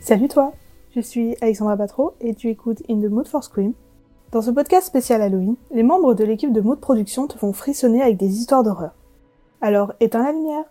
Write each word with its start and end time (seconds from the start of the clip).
Salut 0.00 0.28
toi, 0.28 0.52
je 0.96 1.00
suis 1.00 1.36
Alexandra 1.40 1.76
Batro 1.76 2.14
et 2.20 2.34
tu 2.34 2.48
écoutes 2.48 2.82
In 2.88 3.00
the 3.00 3.10
Mood 3.10 3.28
for 3.28 3.44
Scream. 3.44 3.72
Dans 4.32 4.42
ce 4.42 4.50
podcast 4.50 4.86
spécial 4.86 5.22
Halloween, 5.22 5.54
les 5.70 5.84
membres 5.84 6.14
de 6.14 6.24
l'équipe 6.24 6.52
de 6.52 6.60
Mood 6.60 6.80
Production 6.80 7.28
te 7.28 7.38
font 7.38 7.52
frissonner 7.52 8.02
avec 8.02 8.16
des 8.16 8.38
histoires 8.38 8.64
d'horreur. 8.64 8.94
Alors 9.60 9.92
éteins 10.00 10.24
la 10.24 10.32
lumière, 10.32 10.64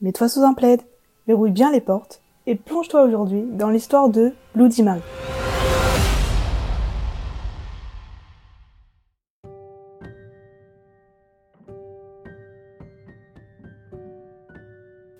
mets-toi 0.00 0.30
sous 0.30 0.42
un 0.42 0.54
plaid, 0.54 0.80
verrouille 1.26 1.50
bien 1.50 1.70
les 1.70 1.82
portes 1.82 2.22
et 2.46 2.54
plonge-toi 2.54 3.02
aujourd'hui 3.02 3.42
dans 3.42 3.68
l'histoire 3.68 4.08
de 4.08 4.32
Bloody. 4.54 4.84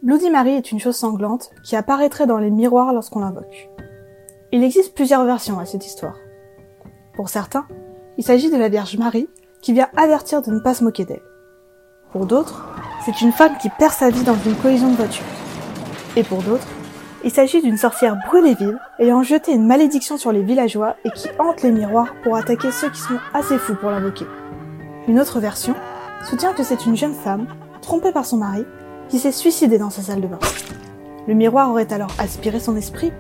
Bloody 0.03 0.31
Mary 0.31 0.51
est 0.51 0.71
une 0.71 0.81
chose 0.81 0.97
sanglante 0.97 1.51
qui 1.63 1.77
apparaîtrait 1.77 2.27
dans 2.27 2.39
les 2.39 2.51
miroirs 2.51 2.93
lorsqu'on 2.93 3.21
l'invoque. 3.21 3.71
Il 4.53 4.63
existe 4.63 4.95
plusieurs 4.95 5.25
versions 5.25 5.59
à 5.59 5.65
cette 5.65 5.87
histoire. 5.87 6.17
Pour 7.15 7.29
certains, 7.29 7.67
il 8.19 8.25
s'agit 8.25 8.51
de 8.51 8.57
la 8.57 8.69
Vierge 8.69 8.97
Marie 8.99 9.29
qui 9.63 9.73
vient 9.73 9.89
avertir 9.97 10.43
de 10.43 10.51
ne 10.51 10.61
pas 10.61 10.75
se 10.75 10.85
moquer 10.85 11.05
d'elle. 11.05 11.23
Pour 12.13 12.27
d'autres, 12.27 12.67
c'est 13.05 13.23
une 13.23 13.33
femme 13.33 13.57
qui 13.59 13.71
perd 13.71 13.93
sa 13.93 14.11
vie 14.11 14.25
dans 14.25 14.37
une 14.45 14.57
collision 14.57 14.91
de 14.91 14.97
voiture. 14.97 15.25
Et 16.17 16.23
pour 16.23 16.43
d'autres, 16.43 16.69
il 17.25 17.31
s'agit 17.31 17.63
d'une 17.63 17.79
sorcière 17.79 18.17
brûlée 18.27 18.55
vive 18.55 18.79
ayant 18.99 19.23
jeté 19.23 19.53
une 19.53 19.67
malédiction 19.67 20.19
sur 20.19 20.31
les 20.31 20.43
villageois 20.43 20.97
et 21.05 21.11
qui 21.11 21.29
hante 21.39 21.63
les 21.63 21.73
miroirs 21.73 22.15
pour 22.23 22.37
attaquer 22.37 22.71
ceux 22.71 22.91
qui 22.91 23.01
sont 23.01 23.19
assez 23.33 23.57
fous 23.57 23.77
pour 23.77 23.91
l'invoquer. 23.91 24.27
Une 25.09 25.19
autre 25.19 25.41
version 25.41 25.75
soutient 26.29 26.53
que 26.53 26.63
c'est 26.63 26.85
une 26.85 26.97
jeune 26.97 27.15
femme, 27.15 27.47
trompée 27.81 28.13
par 28.13 28.27
son 28.27 28.37
mari, 28.37 28.65
qui 29.09 29.19
s'est 29.19 29.33
suicidée 29.33 29.79
dans 29.79 29.91
sa 29.91 30.03
salle 30.03 30.21
de 30.21 30.27
bain. 30.27 30.39
Le 31.27 31.35
miroir 31.35 31.71
aurait 31.71 31.93
alors 31.93 32.13
aspiré 32.19 32.61
son 32.61 32.77
esprit 32.77 33.13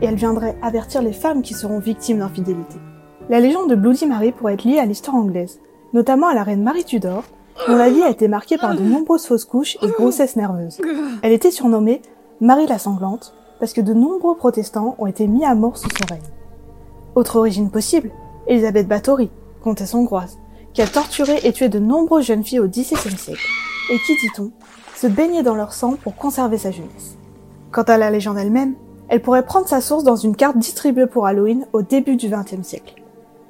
et 0.00 0.06
elle 0.06 0.14
viendrait 0.14 0.56
avertir 0.62 1.02
les 1.02 1.12
femmes 1.12 1.42
qui 1.42 1.54
seront 1.54 1.78
victimes 1.78 2.20
d'infidélité. 2.20 2.76
La 3.28 3.40
légende 3.40 3.70
de 3.70 3.74
Bloody 3.74 4.06
Mary 4.06 4.32
pourrait 4.32 4.54
être 4.54 4.64
liée 4.64 4.78
à 4.78 4.86
l'histoire 4.86 5.16
anglaise, 5.16 5.60
notamment 5.92 6.28
à 6.28 6.34
la 6.34 6.42
reine 6.42 6.62
Marie 6.62 6.84
Tudor, 6.84 7.24
dont 7.68 7.76
la 7.76 7.90
vie 7.90 8.02
a 8.02 8.10
été 8.10 8.28
marquée 8.28 8.56
par 8.56 8.74
de 8.74 8.80
nombreuses 8.80 9.26
fausses 9.26 9.44
couches 9.44 9.76
et 9.82 9.88
grossesses 9.88 10.36
nerveuses. 10.36 10.80
Elle 11.22 11.32
était 11.32 11.50
surnommée 11.50 12.00
Marie 12.40 12.66
la 12.66 12.78
sanglante 12.78 13.34
parce 13.58 13.74
que 13.74 13.82
de 13.82 13.92
nombreux 13.92 14.36
protestants 14.36 14.96
ont 14.98 15.06
été 15.06 15.26
mis 15.26 15.44
à 15.44 15.54
mort 15.54 15.76
sous 15.76 15.90
son 15.90 16.06
règne. 16.08 16.22
Autre 17.14 17.36
origine 17.36 17.70
possible, 17.70 18.10
Elisabeth 18.46 18.88
Bathory, 18.88 19.30
comtesse 19.62 19.92
hongroise, 19.94 20.38
qui 20.72 20.80
a 20.80 20.86
torturé 20.86 21.40
et 21.44 21.52
tué 21.52 21.68
de 21.68 21.78
nombreuses 21.78 22.24
jeunes 22.26 22.44
filles 22.44 22.60
au 22.60 22.68
XVIIe 22.68 23.18
siècle, 23.18 23.46
et 23.92 23.98
qui, 23.98 24.14
dit-on, 24.22 24.50
se 25.00 25.06
baignait 25.06 25.42
dans 25.42 25.54
leur 25.54 25.72
sang 25.72 25.96
pour 26.02 26.14
conserver 26.14 26.58
sa 26.58 26.70
jeunesse. 26.70 27.16
Quant 27.72 27.84
à 27.84 27.96
la 27.96 28.10
légende 28.10 28.36
elle-même, 28.36 28.74
elle 29.08 29.22
pourrait 29.22 29.46
prendre 29.46 29.66
sa 29.66 29.80
source 29.80 30.04
dans 30.04 30.16
une 30.16 30.36
carte 30.36 30.58
distribuée 30.58 31.06
pour 31.06 31.26
Halloween 31.26 31.66
au 31.72 31.80
début 31.80 32.16
du 32.16 32.28
XXe 32.28 32.60
siècle. 32.60 33.02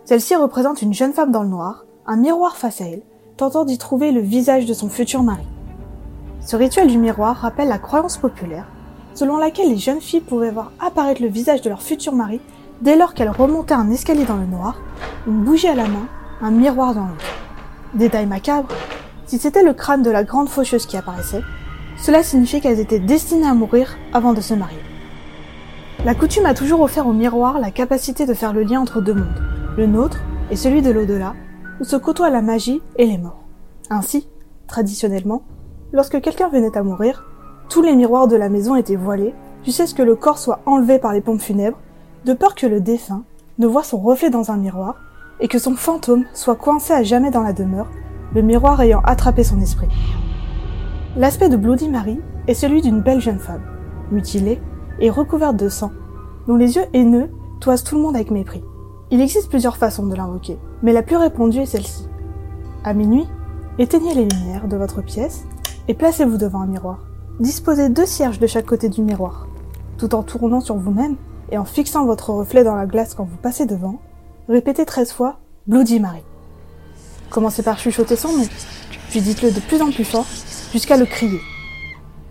Celle-ci 0.04 0.36
représente 0.36 0.80
une 0.80 0.94
jeune 0.94 1.12
femme 1.12 1.32
dans 1.32 1.42
le 1.42 1.48
noir, 1.48 1.86
un 2.06 2.16
miroir 2.16 2.56
face 2.56 2.80
à 2.80 2.84
elle, 2.84 3.02
tentant 3.36 3.64
d'y 3.64 3.78
trouver 3.78 4.12
le 4.12 4.20
visage 4.20 4.64
de 4.64 4.72
son 4.72 4.88
futur 4.88 5.24
mari. 5.24 5.42
Ce 6.40 6.54
rituel 6.54 6.86
du 6.86 6.98
miroir 6.98 7.34
rappelle 7.34 7.68
la 7.68 7.78
croyance 7.78 8.16
populaire, 8.16 8.68
selon 9.14 9.36
laquelle 9.36 9.70
les 9.70 9.76
jeunes 9.76 10.00
filles 10.00 10.20
pouvaient 10.20 10.52
voir 10.52 10.70
apparaître 10.78 11.20
le 11.20 11.26
visage 11.26 11.62
de 11.62 11.68
leur 11.68 11.82
futur 11.82 12.12
mari 12.12 12.40
dès 12.80 12.94
lors 12.94 13.12
qu'elles 13.12 13.28
remontaient 13.28 13.74
un 13.74 13.90
escalier 13.90 14.24
dans 14.24 14.36
le 14.36 14.46
noir, 14.46 14.80
une 15.26 15.42
bougie 15.42 15.66
à 15.66 15.74
la 15.74 15.88
main, 15.88 16.06
un 16.42 16.52
miroir 16.52 16.94
dans 16.94 17.08
l'autre. 17.08 17.26
Détail 17.94 18.26
macabre, 18.26 18.68
si 19.30 19.38
c'était 19.38 19.62
le 19.62 19.74
crâne 19.74 20.02
de 20.02 20.10
la 20.10 20.24
grande 20.24 20.48
faucheuse 20.48 20.86
qui 20.86 20.96
apparaissait, 20.96 21.44
cela 21.96 22.24
signifiait 22.24 22.60
qu'elles 22.60 22.80
étaient 22.80 22.98
destinées 22.98 23.46
à 23.46 23.54
mourir 23.54 23.96
avant 24.12 24.32
de 24.32 24.40
se 24.40 24.54
marier. 24.54 24.80
La 26.04 26.16
coutume 26.16 26.46
a 26.46 26.54
toujours 26.54 26.80
offert 26.80 27.06
au 27.06 27.12
miroir 27.12 27.60
la 27.60 27.70
capacité 27.70 28.26
de 28.26 28.34
faire 28.34 28.52
le 28.52 28.64
lien 28.64 28.80
entre 28.80 29.00
deux 29.00 29.14
mondes, 29.14 29.40
le 29.76 29.86
nôtre 29.86 30.19
et 30.50 30.56
celui 30.56 30.82
de 30.82 30.90
l'au-delà, 30.90 31.36
où 31.80 31.84
se 31.84 31.94
côtoient 31.94 32.28
la 32.28 32.42
magie 32.42 32.82
et 32.96 33.06
les 33.06 33.19
morts. 33.19 33.44
Ainsi, 33.88 34.26
traditionnellement, 34.66 35.42
lorsque 35.92 36.20
quelqu'un 36.20 36.48
venait 36.48 36.76
à 36.76 36.82
mourir, 36.82 37.24
tous 37.69 37.82
les 37.82 37.94
miroirs 37.94 38.26
de 38.26 38.34
la 38.34 38.48
maison 38.48 38.74
étaient 38.74 38.96
voilés 38.96 39.32
jusqu'à 39.64 39.86
ce 39.86 39.94
que 39.94 40.02
le 40.02 40.16
corps 40.16 40.38
soit 40.38 40.58
enlevé 40.66 40.98
par 40.98 41.12
les 41.12 41.20
pompes 41.20 41.40
funèbres, 41.40 41.78
de 42.24 42.32
peur 42.32 42.56
que 42.56 42.66
le 42.66 42.80
défunt 42.80 43.22
ne 43.60 43.69
voie 43.69 43.84
son 43.84 43.98
reflet 43.98 44.28
dans 44.28 44.50
un 44.50 44.56
miroir 44.56 44.96
et 45.38 45.46
que 45.46 45.60
son 45.60 45.76
fantôme 45.76 46.24
soit 46.34 46.56
coincé 46.56 46.92
à 46.92 47.04
jamais 47.04 47.30
dans 47.30 47.44
la 47.44 47.52
demeure 47.52 47.86
le 48.34 48.42
miroir 48.42 48.80
ayant 48.80 49.00
attrapé 49.04 49.44
son 49.44 49.60
esprit. 49.60 49.88
L'aspect 51.16 51.48
de 51.48 51.56
Bloody 51.56 51.88
Mary 51.88 52.20
est 52.46 52.54
celui 52.54 52.82
d'une 52.82 53.00
belle 53.00 53.20
jeune 53.20 53.38
femme, 53.38 53.62
mutilée 54.10 54.60
et 55.00 55.10
recouverte 55.10 55.56
de 55.56 55.68
sang, 55.68 55.91
dont 56.46 56.56
les 56.56 56.76
yeux 56.76 56.84
haineux 56.92 57.30
toisent 57.60 57.84
tout 57.84 57.96
le 57.96 58.02
monde 58.02 58.16
avec 58.16 58.30
mépris. 58.30 58.62
Il 59.10 59.20
existe 59.20 59.48
plusieurs 59.48 59.76
façons 59.76 60.06
de 60.06 60.14
l'invoquer, 60.14 60.58
mais 60.82 60.92
la 60.92 61.02
plus 61.02 61.16
répandue 61.16 61.60
est 61.60 61.66
celle-ci. 61.66 62.08
À 62.84 62.94
minuit, 62.94 63.26
éteignez 63.78 64.14
les 64.14 64.26
lumières 64.26 64.69
de 64.69 64.76
votre 64.76 65.02
pièce 65.02 65.44
et 65.88 65.94
placez-vous 65.94 66.38
devant 66.38 66.60
un 66.60 66.66
miroir. 66.66 67.00
Disposez 67.40 67.88
deux 67.88 68.06
cierges 68.06 68.38
de 68.38 68.46
chaque 68.46 68.66
côté 68.66 68.88
du 68.88 69.02
miroir. 69.02 69.48
Tout 69.98 70.14
en 70.14 70.22
tournant 70.22 70.60
sur 70.60 70.76
vous-même 70.76 71.16
et 71.50 71.58
en 71.58 71.64
fixant 71.64 72.06
votre 72.06 72.30
reflet 72.30 72.62
dans 72.62 72.76
la 72.76 72.86
glace 72.86 73.14
quand 73.14 73.24
vous 73.24 73.36
passez 73.36 73.66
devant, 73.66 74.00
répétez 74.48 74.84
13 74.84 75.12
fois 75.12 75.38
Bloody 75.66 75.98
Mary. 75.98 76.22
Commencez 77.30 77.62
par 77.62 77.78
chuchoter 77.78 78.16
son 78.16 78.36
nom, 78.36 78.44
puis 79.08 79.20
dites-le 79.20 79.52
de 79.52 79.60
plus 79.60 79.80
en 79.80 79.92
plus 79.92 80.04
fort 80.04 80.26
jusqu'à 80.72 80.96
le 80.96 81.06
crier. 81.06 81.41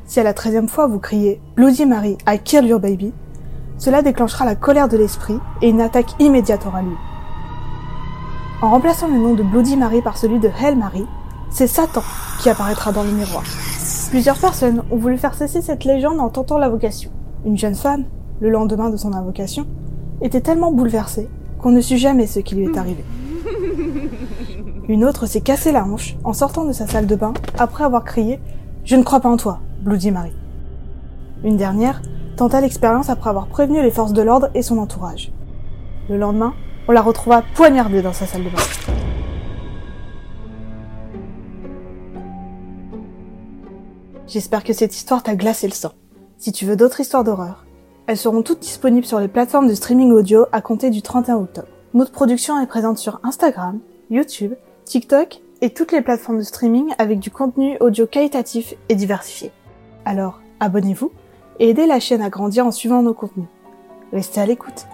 Si 0.05 0.19
à 0.19 0.23
la 0.23 0.33
treizième 0.33 0.67
fois 0.67 0.87
vous 0.87 0.99
criez 0.99 1.41
Bloody 1.55 1.85
Mary, 1.85 2.17
I 2.27 2.37
kill 2.43 2.65
your 2.65 2.81
baby, 2.81 3.13
cela 3.77 4.01
déclenchera 4.01 4.43
la 4.43 4.55
colère 4.55 4.89
de 4.89 4.97
l'esprit 4.97 5.39
et 5.61 5.69
une 5.69 5.79
attaque 5.79 6.11
immédiate 6.19 6.65
aura 6.65 6.81
lieu. 6.81 6.97
En 8.61 8.71
remplaçant 8.71 9.07
le 9.07 9.17
nom 9.17 9.35
de 9.35 9.43
Bloody 9.43 9.77
Mary 9.77 10.01
par 10.01 10.17
celui 10.17 10.39
de 10.39 10.49
Hell 10.49 10.77
Mary, 10.77 11.05
c'est 11.49 11.67
Satan 11.67 12.03
qui 12.41 12.49
apparaîtra 12.49 12.91
dans 12.91 13.03
le 13.03 13.11
miroir. 13.11 13.43
Plusieurs 14.09 14.38
personnes 14.38 14.83
ont 14.91 14.97
voulu 14.97 15.17
faire 15.17 15.33
cesser 15.33 15.61
cette 15.61 15.85
légende 15.85 16.19
en 16.19 16.27
tentant 16.27 16.57
l'invocation. 16.57 17.09
Une 17.45 17.57
jeune 17.57 17.75
femme, 17.75 18.03
le 18.41 18.49
lendemain 18.49 18.89
de 18.89 18.97
son 18.97 19.13
invocation, 19.13 19.65
était 20.21 20.41
tellement 20.41 20.73
bouleversée 20.73 21.29
qu'on 21.61 21.71
ne 21.71 21.79
sut 21.79 21.97
jamais 21.97 22.27
ce 22.27 22.39
qui 22.39 22.55
lui 22.55 22.65
est 22.65 22.77
arrivé. 22.77 23.05
Une 24.89 25.05
autre 25.05 25.27
s'est 25.27 25.41
cassé 25.41 25.72
la 25.72 25.85
hanche 25.85 26.16
en 26.23 26.33
sortant 26.33 26.66
de 26.66 26.73
sa 26.73 26.88
salle 26.88 27.05
de 27.05 27.16
bain 27.16 27.35
après 27.59 27.83
avoir 27.83 28.03
crié 28.03 28.39
Je 28.83 28.95
ne 28.95 29.03
crois 29.03 29.19
pas 29.19 29.29
en 29.29 29.38
toi, 29.38 29.59
Bloody 29.83 30.09
Mary. 30.09 30.31
Une 31.44 31.57
dernière 31.57 32.01
tenta 32.38 32.59
l'expérience 32.59 33.11
après 33.11 33.29
avoir 33.29 33.45
prévenu 33.50 33.83
les 33.83 33.91
forces 33.91 34.13
de 34.13 34.23
l'ordre 34.23 34.50
et 34.55 34.63
son 34.63 34.79
entourage. 34.79 35.31
Le 36.09 36.17
lendemain, 36.17 36.55
on 36.88 36.91
la 36.91 37.03
retrouva 37.03 37.44
poignardée 37.53 38.01
dans 38.01 38.13
sa 38.13 38.25
salle 38.25 38.44
de 38.44 38.50
bain. 38.50 38.57
J'espère 44.25 44.63
que 44.63 44.73
cette 44.73 44.95
histoire 44.95 45.21
t'a 45.21 45.35
glacé 45.35 45.67
le 45.67 45.73
sang. 45.73 45.91
Si 46.39 46.51
tu 46.51 46.66
veux 46.66 46.75
d'autres 46.75 47.00
histoires 47.00 47.23
d'horreur, 47.23 47.67
elles 48.07 48.17
seront 48.17 48.41
toutes 48.41 48.61
disponibles 48.61 49.06
sur 49.06 49.19
les 49.19 49.27
plateformes 49.27 49.67
de 49.67 49.75
streaming 49.75 50.11
audio 50.13 50.47
à 50.51 50.61
compter 50.61 50.89
du 50.89 51.03
31 51.03 51.35
octobre. 51.35 51.67
Mood 51.94 52.09
Production 52.09 52.59
est 52.59 52.66
présente 52.66 52.97
sur 52.97 53.19
Instagram, 53.21 53.79
YouTube, 54.09 54.56
TikTok 54.89 55.41
et 55.61 55.69
toutes 55.69 55.91
les 55.91 56.01
plateformes 56.01 56.39
de 56.39 56.44
streaming 56.44 56.91
avec 56.97 57.19
du 57.19 57.29
contenu 57.29 57.77
audio 57.79 58.07
qualitatif 58.07 58.73
et 58.89 58.95
diversifié. 58.95 59.51
Alors, 60.03 60.41
abonnez-vous 60.59 61.11
et 61.59 61.69
aidez 61.69 61.85
la 61.85 62.00
chaîne 62.00 62.23
à 62.23 62.29
grandir 62.29 62.66
en 62.66 62.72
suivant 62.72 63.03
nos 63.03 63.13
contenus. 63.13 63.45
Restez 64.11 64.41
à 64.41 64.47
l'écoute. 64.47 64.88